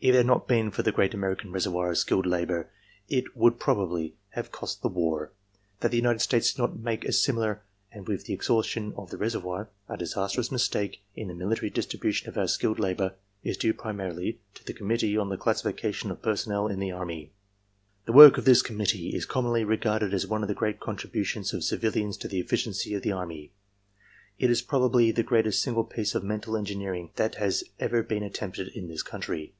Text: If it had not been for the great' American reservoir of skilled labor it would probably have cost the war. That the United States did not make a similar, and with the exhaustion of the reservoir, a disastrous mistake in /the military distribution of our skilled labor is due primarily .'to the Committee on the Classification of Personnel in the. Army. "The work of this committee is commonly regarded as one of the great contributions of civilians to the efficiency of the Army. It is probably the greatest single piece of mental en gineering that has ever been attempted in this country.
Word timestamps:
If 0.00 0.10
it 0.14 0.18
had 0.18 0.26
not 0.26 0.46
been 0.46 0.70
for 0.70 0.84
the 0.84 0.92
great' 0.92 1.12
American 1.14 1.50
reservoir 1.50 1.90
of 1.90 1.98
skilled 1.98 2.24
labor 2.24 2.70
it 3.08 3.36
would 3.36 3.58
probably 3.58 4.14
have 4.28 4.52
cost 4.52 4.80
the 4.80 4.86
war. 4.88 5.32
That 5.80 5.90
the 5.90 5.96
United 5.96 6.20
States 6.20 6.52
did 6.52 6.60
not 6.62 6.78
make 6.78 7.04
a 7.04 7.10
similar, 7.10 7.64
and 7.90 8.06
with 8.06 8.24
the 8.24 8.32
exhaustion 8.32 8.92
of 8.96 9.10
the 9.10 9.16
reservoir, 9.16 9.70
a 9.88 9.96
disastrous 9.96 10.52
mistake 10.52 11.02
in 11.16 11.26
/the 11.26 11.36
military 11.36 11.68
distribution 11.68 12.28
of 12.28 12.38
our 12.38 12.46
skilled 12.46 12.78
labor 12.78 13.16
is 13.42 13.56
due 13.56 13.74
primarily 13.74 14.40
.'to 14.54 14.62
the 14.64 14.72
Committee 14.72 15.16
on 15.18 15.30
the 15.30 15.36
Classification 15.36 16.12
of 16.12 16.22
Personnel 16.22 16.68
in 16.68 16.78
the. 16.78 16.92
Army. 16.92 17.32
"The 18.06 18.12
work 18.12 18.38
of 18.38 18.44
this 18.44 18.62
committee 18.62 19.16
is 19.16 19.26
commonly 19.26 19.64
regarded 19.64 20.14
as 20.14 20.28
one 20.28 20.42
of 20.42 20.48
the 20.48 20.54
great 20.54 20.78
contributions 20.78 21.52
of 21.52 21.64
civilians 21.64 22.16
to 22.18 22.28
the 22.28 22.38
efficiency 22.38 22.94
of 22.94 23.02
the 23.02 23.10
Army. 23.10 23.52
It 24.38 24.48
is 24.48 24.62
probably 24.62 25.10
the 25.10 25.24
greatest 25.24 25.60
single 25.60 25.82
piece 25.82 26.14
of 26.14 26.22
mental 26.22 26.56
en 26.56 26.66
gineering 26.66 27.12
that 27.16 27.34
has 27.34 27.64
ever 27.80 28.04
been 28.04 28.22
attempted 28.22 28.68
in 28.68 28.86
this 28.86 29.02
country. 29.02 29.54